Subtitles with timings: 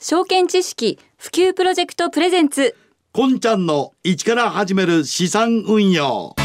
[0.00, 2.76] 証券知識普及プロジェクトプレゼンツ。
[3.10, 6.36] こんちゃんの一から始める資産運用。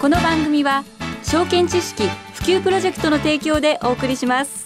[0.00, 0.84] この番組は
[1.24, 4.65] 証券知識普及プロジェクトの提供でお送りします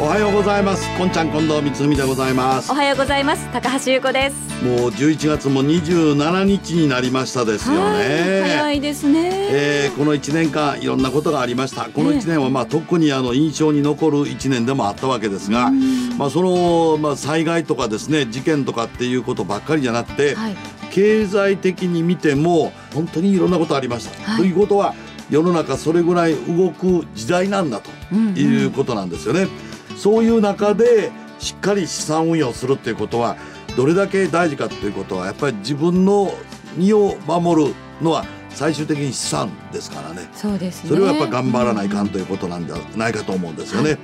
[0.00, 0.88] おはようございます。
[0.96, 2.72] こんちゃん近藤光文でございます。
[2.72, 3.46] おはようございます。
[3.52, 4.64] 高橋優子です。
[4.64, 8.40] もう11月も27日になりましたですよね。
[8.40, 11.90] 早いですね、えー、この1年間いろんなことがありました。
[11.90, 15.70] この1年はまあ特にあの印象に残る1年でもあったわけですが、
[16.16, 20.56] まあそのまあ災害とかですね事件とかっていうことばっかりじゃなくて、はい、
[20.92, 24.94] 経済的に見ても本当にいろんなことありました、はい、ということは
[25.28, 29.42] 世の中それぐらい動く時代なんだということなんですよね。
[29.42, 29.69] うんうん
[30.00, 33.36] そういう中でしっかり資産運用するっていうことは
[33.76, 36.32] どれだけ大事かっていうことはやっぱり自分の
[36.74, 40.26] 身を守るのは最終的に資産ですからね。
[40.32, 43.90] そうです、ね、それはやっぱ頑張らないかんということなんじゃないかと思うんですよね。
[43.90, 43.98] はい、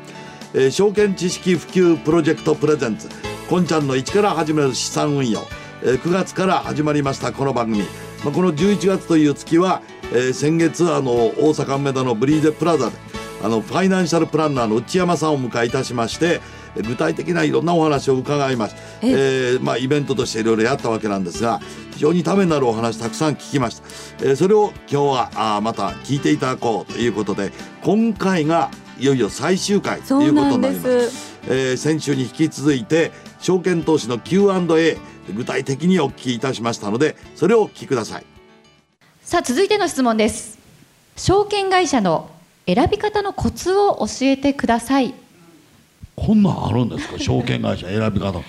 [0.52, 3.08] えー、証券知識普及プロジェクトプレゼンツ
[3.48, 5.46] こんちゃんの一から始める資産運用、
[5.82, 7.84] えー、9月から始まりましたこの番組、
[8.22, 9.80] まあ、この11月という月は、
[10.12, 13.05] えー、先月あの大阪梅田のブリーゼプラザで
[13.42, 16.40] あのファイナンシャルプランナーの内山さんをお迎えいたしまして
[16.82, 19.12] 具体的ないろんなお話を伺います、ええ。
[19.56, 21.60] ー、まあ、イベントとしていろいろやったわけなんですが
[21.92, 31.36] 非常にためになるお話たくさん聞きました、えー、それを今日はあまた聞いていただこうということで今回がいよいよ最終回ということになります。
[31.48, 34.98] えー、先週に引き続いて証券投資の Q&A
[35.32, 38.24] 具体的にお聞きいたしましたのでそれをお聞きください。
[39.22, 40.58] さあ続いての質問です。
[41.16, 42.30] 証券会社の
[42.66, 45.14] 選び方のコツを教えてください。
[46.16, 47.18] こんなんあるんですか？
[47.22, 48.40] 証券会社選び方。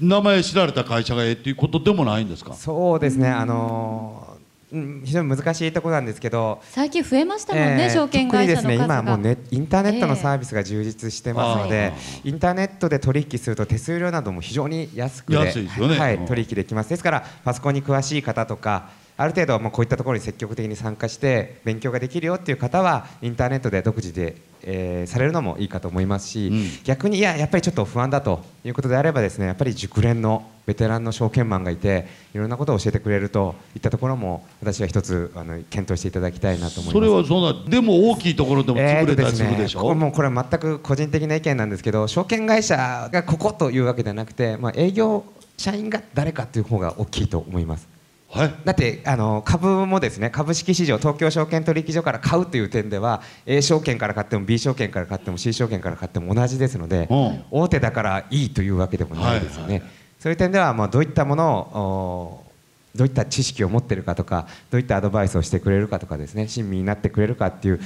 [0.00, 2.54] 名前知られた会社がええっていうことでもないんですか？
[2.54, 3.28] そうですね。
[3.28, 4.38] あのー
[4.70, 6.60] 非常に難しいところなんですけど。
[6.68, 16.90] 最近増えましたもんね、えー、証券会社の数が、ね、今もうネインターネットのサービスが充実してますので、えー、インターネットで取引すると手数料なども非常に安くで、ね、はい、取引できます。
[16.90, 36.92] ですからパソコンに詳しい方とかある程度もうこういったところに積極的に参加して勉強ができるよっていう方はインターネットで独自で、えー、されるのもいいかと思いますし、うん、逆にいややっぱりちょっと不安だということであればですねやっぱり熟練のベテランの証券マンがいていろんなことを教えてくれるといったところも私は一つあの検討していただきたいなと思います。
[36.92, 45.24] それはそんなでも大きいところでも潰れたりするでしょ、えー、ね、もうこれは全く個人的な意見なんですけど証券会社がここというわけではなくて、まあ、営業
[45.56, 47.97] 社員が誰かという方が大きいと思います
[48.30, 59.74] はい、だってあの株もですね株式市場東京証券取引所から買うという点では A 証券から買っても B 証券から買っても C 証券から買っても同じですので、うん、大手だからいいというわけでもないですよね。
[59.74, 62.48] はいはい、そういう点ではまあどういったものを
[62.94, 67.80] どういった知識を持ってるかとかどういったアドバイスをしてくれるかとかですね親身になってくれるかっていう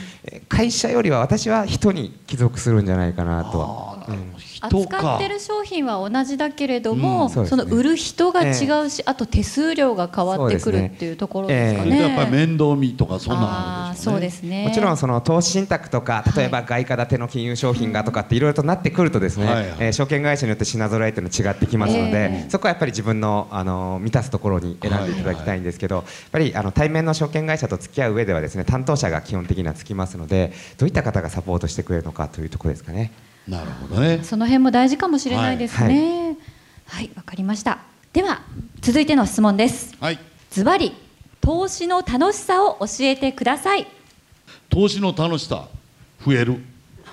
[0.48, 7.30] 会社よりは私は人に帰属するんじゃないかなとは、うん、扱ってる商品は同じだけれども、うん。
[7.30, 11.90] そね、その売る人が違うし、えー、あと手数料が変わってくるっていうところですかね。
[11.90, 12.00] ねえ。
[12.00, 14.64] ー、やっぱり面倒見とかそんなんそうですね。
[14.64, 33.12] もちろんその投資信託とか例えば外貨建ての金融商品がとかっていろいろとなってくるとですね、はいはい、えー、証券会社によって品揃えっていうの違ってきますので、えー、そこはやっぱり自分のあの満たすところに選んでいただきたいんですけど、はいはい、やっぱりあの対面の証券会社と付き合う上ではですね担当者が基本的にはつきますのでどういった方がサポートしてくれるのかというところですかね。
[33.48, 34.20] なるほどね。
[34.22, 36.36] その辺も大事かもしれないですね。
[36.86, 37.04] はい。
[37.08, 37.78] わ、はい、かりました。
[38.12, 38.42] では
[38.80, 39.94] 続いての質問です。
[40.00, 40.18] はい。
[40.50, 40.92] ズバリ
[41.40, 43.86] 投資の楽しさを教えてください。
[44.70, 45.68] 投資の楽しさ
[46.24, 46.62] 増える。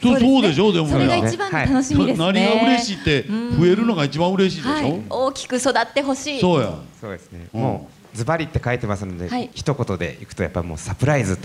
[0.00, 6.40] そうそうでしょうでもそれが一番の楽しみですね、何が嬉しいって増えるのが一番嬉しいでしょ、はい、大きく育ってほしい。
[6.40, 6.72] そうや。
[7.00, 11.36] そうですね、うん、もうズバリって書いてますので、はい、一言でいくとやっぱもうサプライズ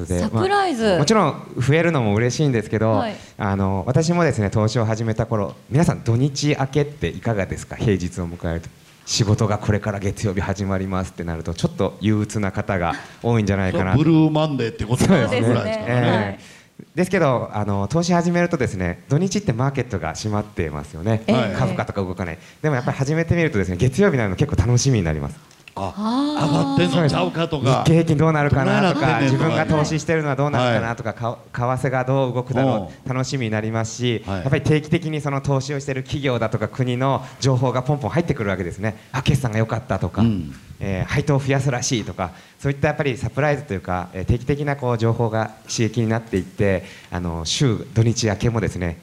[0.00, 7.76] とでサプライズ、まあ、もちろん増えるのも嬉しいんですけど、はい、あの私もですね投資を始めた頃皆さん土日明けっていかがですか？
[7.76, 8.68] 平日を迎えると。
[9.06, 12.94] 仕事がこれから月曜日始まりますってなるとちょっと憂鬱な方が
[13.24, 13.94] 多いんじゃないかな。
[13.98, 15.40] ブルーマンデーってことですね。
[15.40, 22.38] ですね、えー、ですけどあの投資始めるとですね土日ってマーケットが閉まってますよね、えー、株価とか動かない。
[22.62, 25.36] でもやっぱり始めてみるとですね月曜日なの結構楽しみになります
[25.76, 27.84] あ上がってんのちゃうかとか。
[27.84, 38.96] 日経平均どうなるかなとか自分が投資してるのはどうなるかなとか、為替がどう動くだろう楽しみになりますし、やっぱり定期的にその投資をしている企業だとか国の情報がポンポン入ってくるわけですね。
[39.12, 40.22] あ決算が良かったとか、
[40.80, 48.98] え配当を増やすらしいとかそういったやっぱりサプライズというか、え定期的なこう情報が刺激になっていってあの週土日明けもですね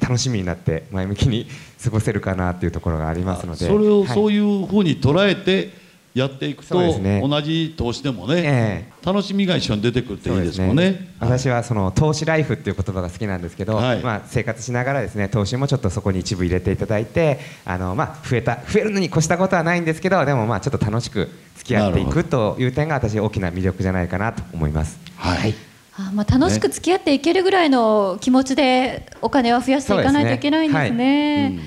[0.00, 1.46] 楽しみになって前向きに
[1.82, 3.66] 過ごせるかなというところがありますので。
[3.66, 5.81] それをそういうふうに捉えて、
[6.14, 24.98] やっていくと、ね、同じ投資でもね、えー、楽しみが一緒に出てくるっていいですもんね、ね、私はその投資ライフっていう言葉が好きなんですけど、はい、まあ、生活しながらですね投資もちょっとそこに一部入れていただいてあの、まあ、増えた増えるのに越したことはないんですけどでもまあちょっと楽しく付き合っていくという点が私大きな魅力じゃないかなと思います。
[25.16, 25.54] はい、はい。
[25.94, 31.60] あまあ、楽しく付き合っていけるぐらいの気持ちでお金は増やしていかないといけないんですね。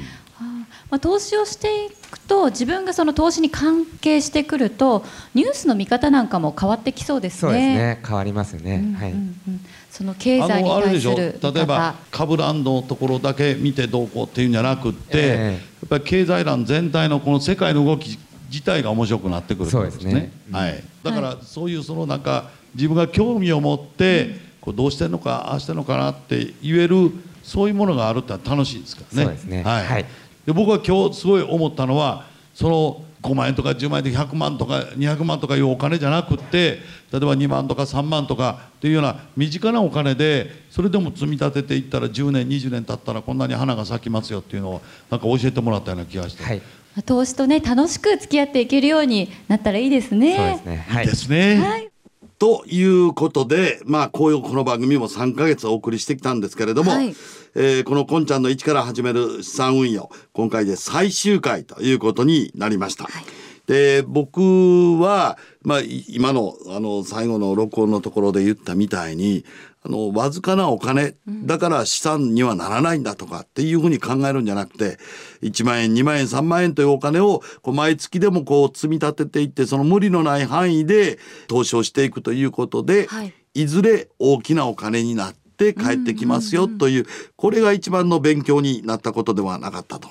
[0.90, 5.04] まあ、投資をしていくと自分がその投資に関係してくると
[5.34, 7.40] ニュースの見方なんかも変わってきそうですね。
[7.40, 8.00] そうですね。
[8.06, 9.14] 変わりますね、うんうんうん、はい
[9.96, 27.12] その経済に対する例えば株ランドのところだけ見てどうこうっていうんじゃなくって、えー、やっぱり経済欄全体のこの世界の動き自体が面白くなってくるそうですね、はい、だからそういうそのなんか自分が興味を持って、こうどうしてんのかああしてんのかなって言える
[27.42, 29.24] そういうものがあるって楽しいですからね。
[29.24, 29.64] そうですね。
[29.64, 30.06] はい、はい
[30.46, 36.80] で僕は今日すごい思ったのはその5万円とか10万円で100万とか200万とかいうお金じゃなくって
[37.12, 46.44] 例えば2万とか3万とかっていうような身近なお金でそれでも積み立てていったら10年20年経ったらこんなに花が咲きますよっていうのをなんか教えてもらったような気がして。
[46.44, 46.62] はい
[47.06, 50.38] 投資とね楽しく付き合っていけるようになったらいいですね。
[50.38, 50.86] そうですね。
[50.88, 51.56] はい、ですね。
[51.58, 51.95] はい
[52.46, 57.08] ということで、まあ、こういうこの番組も3か月お送りしてきたんですけれども、はい、
[57.56, 63.06] えー、このこんちゃんの一から始める資産運用、今回で最終回ということになりました。
[63.06, 63.26] はい、
[63.66, 69.44] で、僕は、まあ、今の、あの、最後の録音のところで言ったみたいに、
[69.86, 74.98] あの、わずかなお金、だから資産にはならないんだとかっていうふうに考えるんじゃなくて、
[75.44, 87.06] 1万円、2万円、3万円というお金を、こう毎月でもこう積み立てていって、その無理のない範囲で投資をしていくということで、はい、いずれ大きなお金になって、帰ってきますよという,、
[87.38, 90.10] これが一番の勉強になったことではなかったと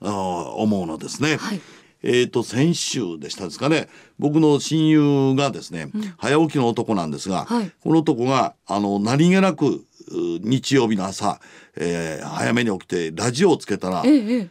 [0.00, 1.36] 思うのですね。
[1.36, 1.60] はい
[2.02, 3.88] えーと、先週でしたですかね。
[4.18, 11.40] 僕の親友がですね、うん、早起きの男なんですが、はい、この男があの何気なく日曜日の朝、
[11.76, 14.50] えー、早めに起きてラジオをつけたら「ええ、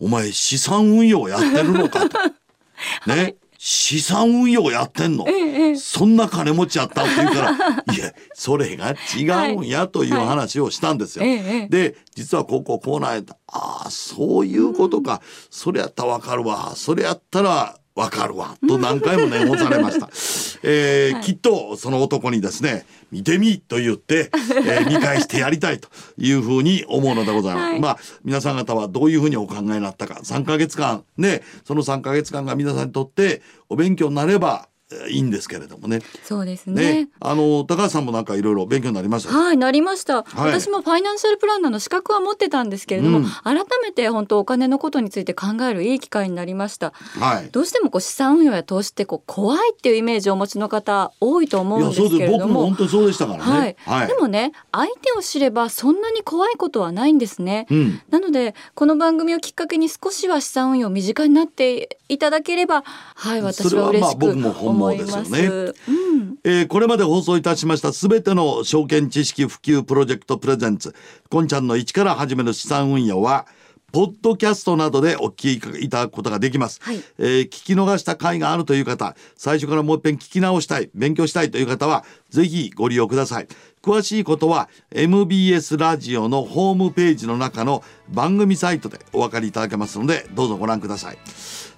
[0.00, 2.18] お前資産運用やってるのか」と。
[3.06, 3.36] ね、はい
[3.68, 7.50] 資産運用やってんの、ええ、そんな金持ちやったって言うから
[7.92, 11.24] いやそれが違うんやという話をしたんですよ。
[11.24, 11.42] はい。
[11.42, 15.18] はい、で実はこここうなんやああそういうことか、うん、
[15.50, 16.74] それやったらわかるわ。
[16.76, 18.56] それやったらわかるわ。
[18.68, 20.10] と何回も念をされました、
[20.62, 25.88] えーはい、きっとその男にですね見てみと言って、えー、 見返してやりたいと
[26.18, 30.20] いうふうに思うのでございます、はい、まあ皆さん方はどういうふうにお考えになったか。
[30.22, 33.40] 3か月間ねその3か月間が皆さんにとって
[33.70, 34.68] お勉強になれば
[35.08, 36.00] いいんですけれどもね。
[36.22, 37.04] そうですね。
[37.04, 39.34] ねあの高橋さんもなんかいろいろ勉強になりました？
[39.36, 46.92] はい、なりました、はい、私もファイナンシャルプランナーの資格は持ってたんですけれども、うん、改めて本当お金のことについて考えるいい機会になりました。
[47.18, 47.50] はい。
[47.50, 53.42] どうしてもこう資産運用や投資ってこう怖いっていうイメージをお持ちの方多いと思うんですけれども、本当そうでしたからね。
[53.42, 53.76] はい。
[54.00, 57.66] はい、でもね、相手を知ればそんなに怖いことはないんですね。
[57.70, 65.32] うん、なのでこの番組をきっかけに少しは資産運用身近になっていただければ、はい、私は嬉しく思います。
[65.32, 65.40] ね。
[65.46, 65.70] う
[66.16, 70.94] ん、えー、これまで放送いたしましたすべての証券知識普及プロジェクトプレゼンツ
[71.28, 73.46] こんちゃんの一から始める資産運用は
[73.92, 83.48] ポッドキャストなどでお聞きいただくことができます、はい、えー、聞き逃した回があるという方最初からもう一遍聞き直したい勉強したいという方はぜひご利用ください。
[83.86, 91.18] 詳しいことは MBS ラジオのホームページの中の番組サイトでお分かりいただけますのでどうぞご覧ください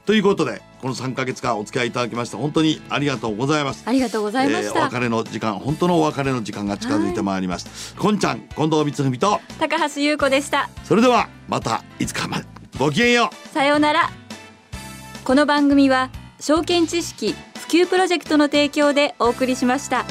[0.08, 3.82] ということでこの3か月間お付き合いいただきまして本当にありがとうございます。
[3.84, 10.70] ありがとうございました、えー、お別れの時間本当のお別れの時間が近づいてまいりました、こんちゃん近藤光文と高橋優子でした。
[10.84, 12.46] それではまたいつかまで
[12.78, 13.48] ごきげんよう。
[13.50, 14.08] さようなら。
[15.24, 16.08] この番組は
[16.40, 20.06] 証券知識普及プロジェクトの提供でお送りしました。